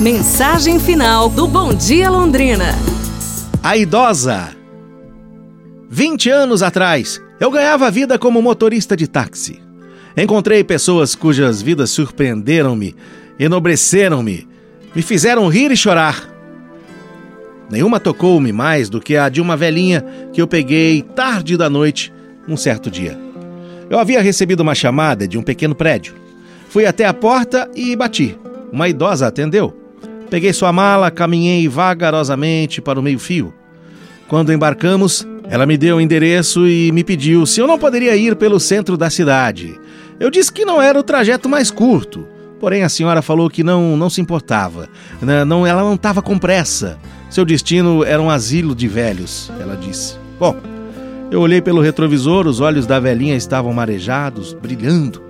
Mensagem 0.00 0.78
final 0.78 1.28
do 1.28 1.48
Bom 1.48 1.74
Dia 1.74 2.08
Londrina. 2.08 2.66
A 3.60 3.76
idosa. 3.76 4.50
20 5.90 6.30
anos 6.30 6.62
atrás, 6.62 7.20
eu 7.40 7.50
ganhava 7.50 7.90
vida 7.90 8.16
como 8.16 8.40
motorista 8.40 8.96
de 8.96 9.08
táxi. 9.08 9.60
Encontrei 10.16 10.62
pessoas 10.62 11.16
cujas 11.16 11.60
vidas 11.60 11.90
surpreenderam-me, 11.90 12.94
enobreceram-me, 13.40 14.46
me 14.94 15.02
fizeram 15.02 15.48
rir 15.48 15.72
e 15.72 15.76
chorar. 15.76 16.32
Nenhuma 17.68 17.98
tocou-me 17.98 18.52
mais 18.52 18.88
do 18.88 19.00
que 19.00 19.16
a 19.16 19.28
de 19.28 19.40
uma 19.40 19.56
velhinha 19.56 20.04
que 20.32 20.40
eu 20.40 20.46
peguei 20.46 21.02
tarde 21.02 21.56
da 21.56 21.68
noite, 21.68 22.12
um 22.46 22.56
certo 22.56 22.88
dia. 22.88 23.18
Eu 23.90 23.98
havia 23.98 24.22
recebido 24.22 24.60
uma 24.60 24.76
chamada 24.76 25.26
de 25.26 25.36
um 25.36 25.42
pequeno 25.42 25.74
prédio. 25.74 26.14
Fui 26.68 26.86
até 26.86 27.04
a 27.04 27.12
porta 27.12 27.68
e 27.74 27.96
bati. 27.96 28.38
Uma 28.70 28.88
idosa 28.88 29.26
atendeu. 29.26 29.77
Peguei 30.30 30.52
sua 30.52 30.72
mala, 30.72 31.10
caminhei 31.10 31.66
vagarosamente 31.68 32.80
para 32.80 33.00
o 33.00 33.02
meio-fio. 33.02 33.52
Quando 34.28 34.52
embarcamos, 34.52 35.26
ela 35.48 35.64
me 35.64 35.78
deu 35.78 35.96
o 35.96 36.00
endereço 36.00 36.66
e 36.68 36.92
me 36.92 37.02
pediu 37.02 37.46
se 37.46 37.60
eu 37.60 37.66
não 37.66 37.78
poderia 37.78 38.14
ir 38.14 38.36
pelo 38.36 38.60
centro 38.60 38.96
da 38.96 39.08
cidade. 39.08 39.80
Eu 40.20 40.30
disse 40.30 40.52
que 40.52 40.64
não 40.66 40.82
era 40.82 40.98
o 40.98 41.02
trajeto 41.02 41.48
mais 41.48 41.70
curto. 41.70 42.26
Porém, 42.60 42.82
a 42.82 42.88
senhora 42.88 43.22
falou 43.22 43.48
que 43.48 43.62
não, 43.62 43.96
não 43.96 44.10
se 44.10 44.20
importava. 44.20 44.88
Não, 45.46 45.66
ela 45.66 45.82
não 45.82 45.94
estava 45.94 46.20
com 46.20 46.36
pressa. 46.36 46.98
Seu 47.30 47.44
destino 47.44 48.04
era 48.04 48.20
um 48.20 48.28
asilo 48.28 48.74
de 48.74 48.88
velhos, 48.88 49.50
ela 49.60 49.76
disse. 49.76 50.16
Bom, 50.38 50.56
eu 51.30 51.40
olhei 51.40 51.62
pelo 51.62 51.80
retrovisor, 51.80 52.46
os 52.46 52.60
olhos 52.60 52.86
da 52.86 52.98
velhinha 52.98 53.36
estavam 53.36 53.72
marejados, 53.72 54.54
brilhando. 54.54 55.22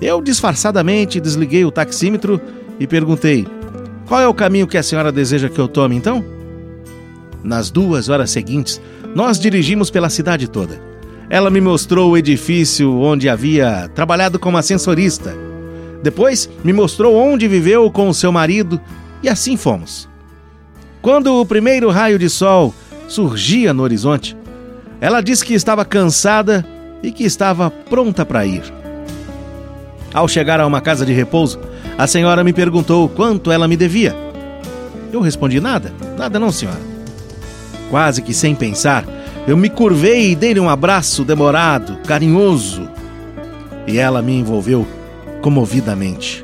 Eu 0.00 0.20
disfarçadamente 0.20 1.20
desliguei 1.20 1.64
o 1.64 1.70
taxímetro 1.70 2.40
e 2.78 2.86
perguntei: 2.86 3.46
Qual 4.06 4.20
é 4.20 4.28
o 4.28 4.34
caminho 4.34 4.68
que 4.68 4.78
a 4.78 4.82
senhora 4.84 5.10
deseja 5.10 5.48
que 5.48 5.58
eu 5.58 5.66
tome 5.66 5.96
então? 5.96 6.24
Nas 7.42 7.70
duas 7.70 8.08
horas 8.08 8.30
seguintes, 8.30 8.80
nós 9.14 9.38
dirigimos 9.38 9.90
pela 9.90 10.08
cidade 10.08 10.46
toda. 10.48 10.80
Ela 11.28 11.50
me 11.50 11.60
mostrou 11.60 12.12
o 12.12 12.16
edifício 12.16 13.00
onde 13.00 13.28
havia 13.28 13.90
trabalhado 13.96 14.38
como 14.38 14.58
ascensorista. 14.58 15.34
Depois, 16.04 16.48
me 16.62 16.72
mostrou 16.72 17.16
onde 17.16 17.48
viveu 17.48 17.90
com 17.90 18.08
o 18.08 18.14
seu 18.14 18.30
marido 18.30 18.80
e 19.24 19.28
assim 19.28 19.56
fomos. 19.56 20.08
Quando 21.02 21.40
o 21.40 21.44
primeiro 21.44 21.90
raio 21.90 22.16
de 22.16 22.30
sol 22.30 22.72
surgia 23.08 23.74
no 23.74 23.82
horizonte, 23.82 24.36
ela 25.00 25.20
disse 25.20 25.44
que 25.44 25.54
estava 25.54 25.84
cansada 25.84 26.64
e 27.02 27.10
que 27.10 27.24
estava 27.24 27.70
pronta 27.70 28.24
para 28.24 28.46
ir. 28.46 28.62
Ao 30.16 30.26
chegar 30.26 30.58
a 30.60 30.66
uma 30.66 30.80
casa 30.80 31.04
de 31.04 31.12
repouso, 31.12 31.60
a 31.98 32.06
senhora 32.06 32.42
me 32.42 32.50
perguntou 32.50 33.06
quanto 33.06 33.52
ela 33.52 33.68
me 33.68 33.76
devia. 33.76 34.16
Eu 35.12 35.20
respondi 35.20 35.60
nada, 35.60 35.92
nada 36.16 36.40
não, 36.40 36.50
senhora. 36.50 36.80
Quase 37.90 38.22
que 38.22 38.32
sem 38.32 38.54
pensar, 38.54 39.04
eu 39.46 39.58
me 39.58 39.68
curvei 39.68 40.30
e 40.30 40.34
dei-lhe 40.34 40.58
um 40.58 40.70
abraço 40.70 41.22
demorado, 41.22 41.98
carinhoso. 42.06 42.88
E 43.86 43.98
ela 43.98 44.22
me 44.22 44.32
envolveu 44.32 44.86
comovidamente. 45.42 46.42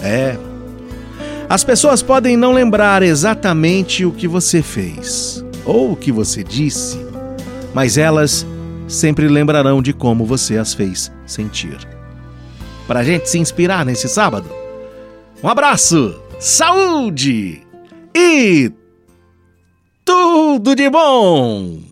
É. 0.00 0.36
As 1.48 1.64
pessoas 1.64 2.04
podem 2.04 2.36
não 2.36 2.52
lembrar 2.52 3.02
exatamente 3.02 4.04
o 4.04 4.12
que 4.12 4.28
você 4.28 4.62
fez 4.62 5.44
ou 5.64 5.90
o 5.90 5.96
que 5.96 6.12
você 6.12 6.44
disse, 6.44 7.04
mas 7.74 7.98
elas 7.98 8.46
sempre 8.86 9.26
lembrarão 9.26 9.82
de 9.82 9.92
como 9.92 10.24
você 10.24 10.56
as 10.56 10.72
fez 10.72 11.10
sentir. 11.26 11.93
Para 12.86 13.00
a 13.00 13.04
gente 13.04 13.28
se 13.28 13.38
inspirar 13.38 13.84
nesse 13.84 14.08
sábado, 14.08 14.48
um 15.42 15.48
abraço, 15.48 16.20
saúde 16.38 17.62
e 18.14 18.70
tudo 20.04 20.74
de 20.74 20.88
bom! 20.90 21.84